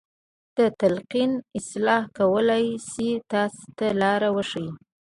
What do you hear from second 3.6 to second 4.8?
ته لار وښيي.